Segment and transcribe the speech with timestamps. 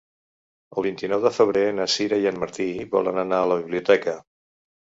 [0.79, 2.67] El vint-i-nou de febrer na Sira i en Martí
[2.97, 4.19] volen anar a la biblioteca.